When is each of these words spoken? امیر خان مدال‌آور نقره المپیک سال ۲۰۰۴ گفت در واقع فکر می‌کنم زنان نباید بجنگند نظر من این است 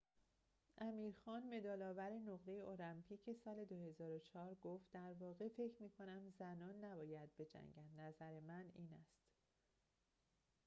امیر 0.85 1.11
خان 1.25 1.43
مدال‌آور 1.55 2.11
نقره 2.27 2.55
المپیک 2.69 3.27
سال 3.43 3.59
۲۰۰۴ 3.71 4.55
گفت 4.61 4.91
در 4.91 5.13
واقع 5.19 5.47
فکر 5.57 5.81
می‌کنم 5.83 6.29
زنان 6.39 6.83
نباید 6.85 7.29
بجنگند 7.37 7.93
نظر 7.99 8.39
من 8.39 8.71
این 8.75 8.93
است 8.93 9.23